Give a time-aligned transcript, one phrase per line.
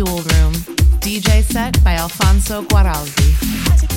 [0.00, 0.54] Dual Room,
[1.00, 3.89] DJ set by Alfonso Guaraldi.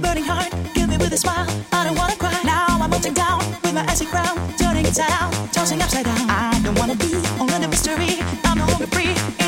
[0.00, 0.50] burning heart.
[0.74, 1.46] Give me with a smile.
[1.72, 2.36] I don't wanna cry.
[2.44, 6.30] Now I'm melting down with my icy crown, turning inside out, tossing upside down.
[6.30, 8.18] I don't wanna be only the mystery.
[8.44, 9.39] I'm no longer free.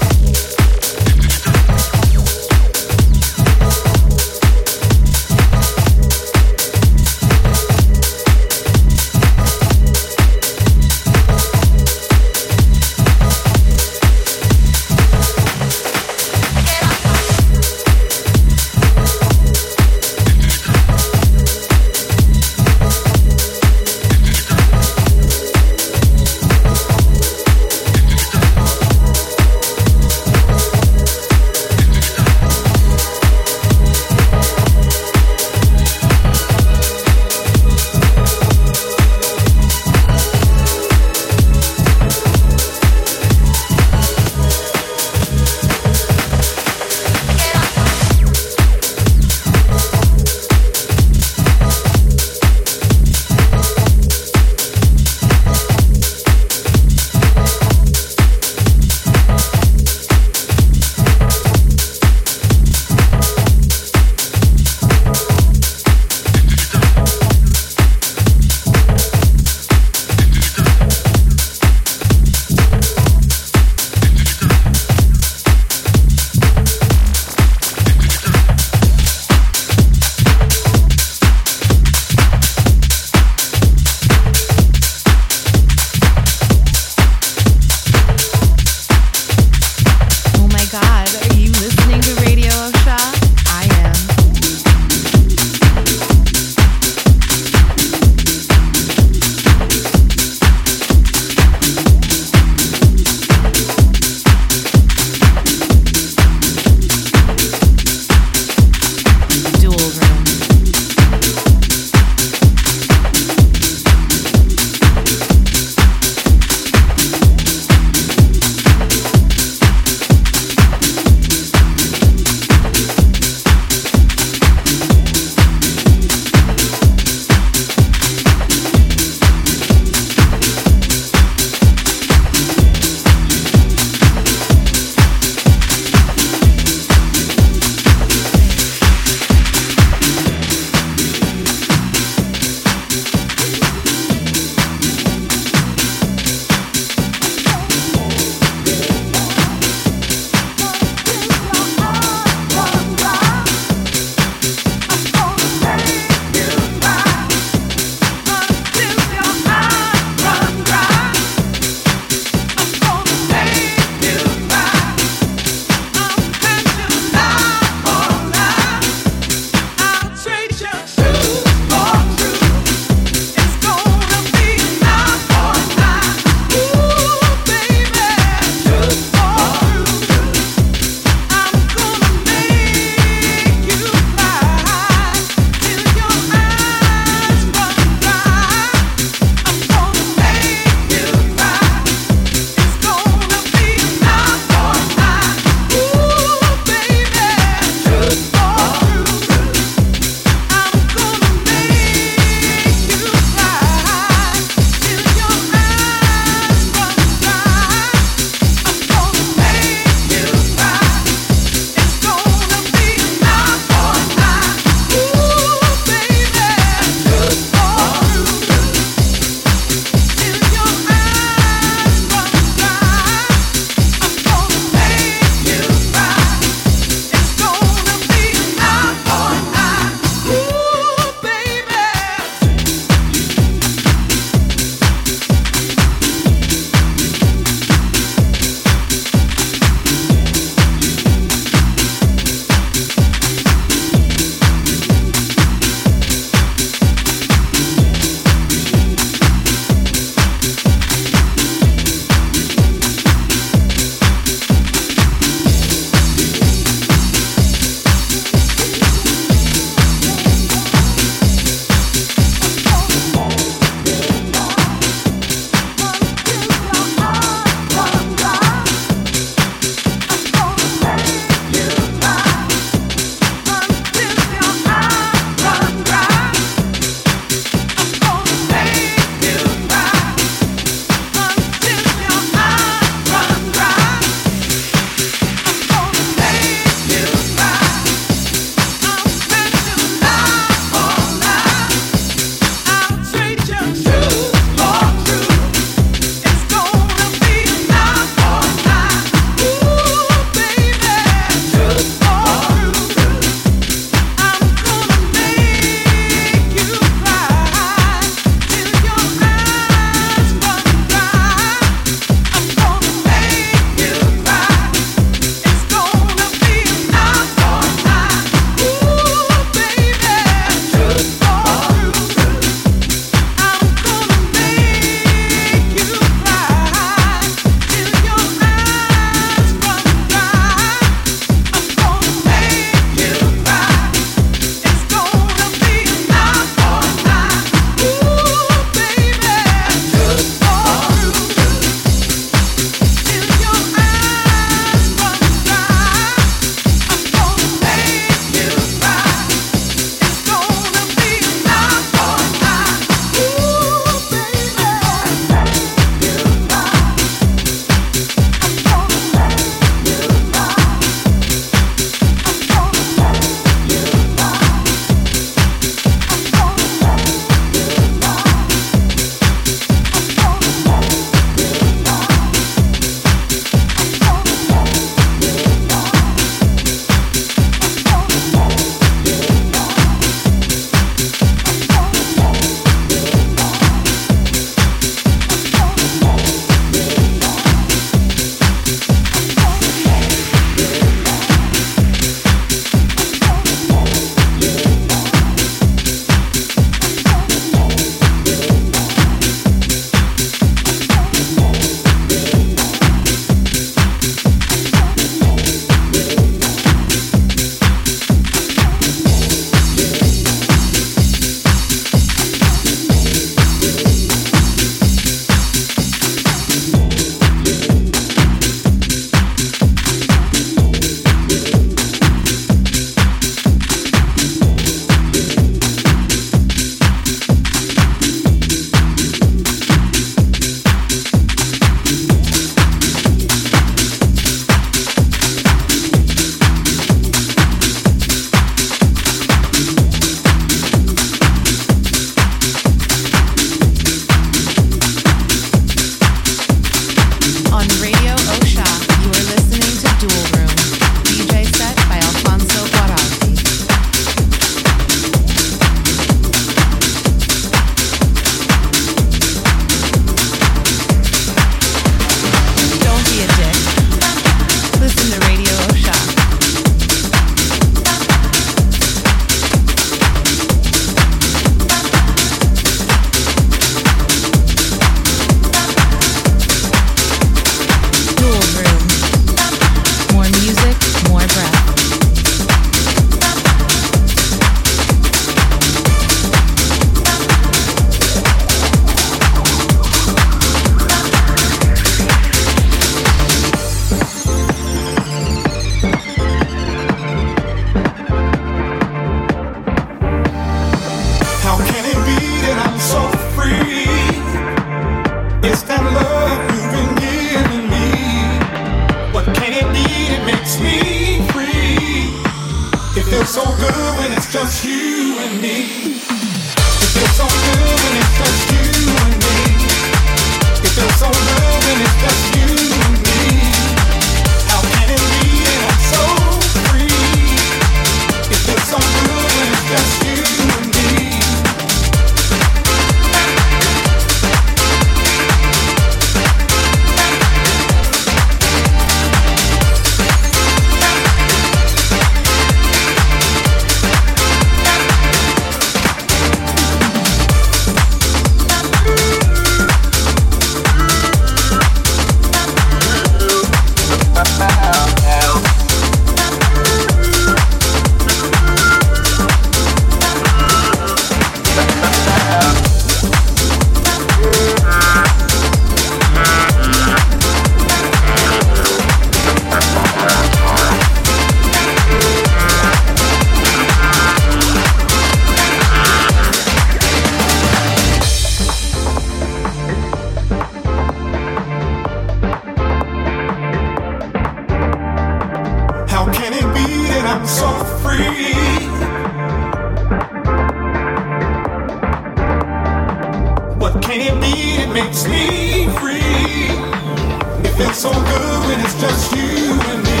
[597.80, 600.00] so good when it's just you and me.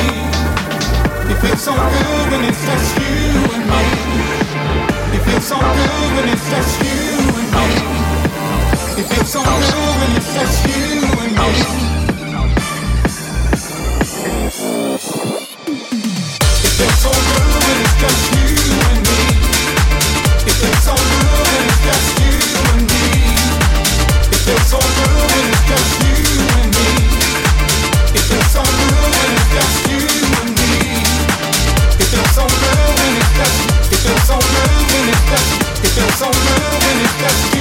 [1.32, 3.84] It feels so good when it's just you and me.
[5.16, 7.64] It feels so good when it's just you and me.
[9.00, 11.48] It feels so good when it's just you and me.
[16.60, 18.52] It feels so good when it's just you
[18.92, 19.20] and me.
[20.50, 22.36] It feels so good when it's just you
[22.76, 23.04] and me.
[24.36, 26.09] It feels so good when it's just you.
[35.82, 37.59] It feels so good when it's me.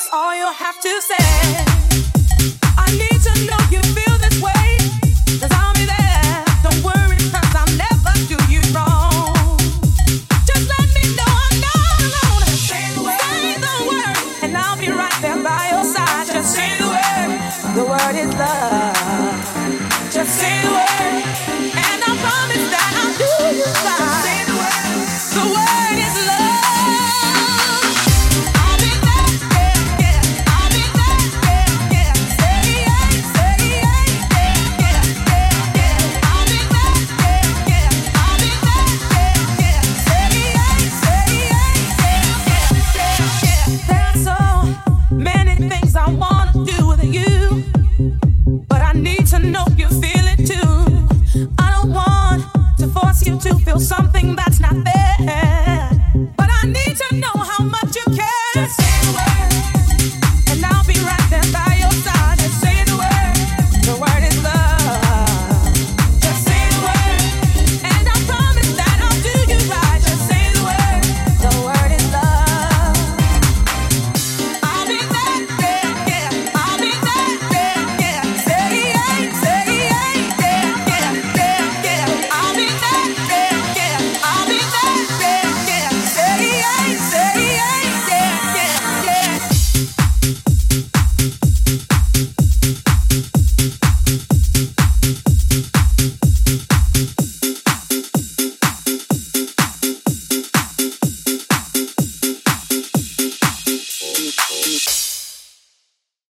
[0.00, 1.14] That's all you have to say.
[2.78, 3.59] I need to know.